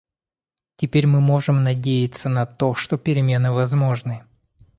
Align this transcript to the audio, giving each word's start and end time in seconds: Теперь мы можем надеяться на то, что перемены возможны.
Теперь 0.77 1.05
мы 1.05 1.19
можем 1.21 1.63
надеяться 1.63 2.27
на 2.27 2.47
то, 2.47 2.73
что 2.73 2.97
перемены 2.97 3.51
возможны. 3.51 4.23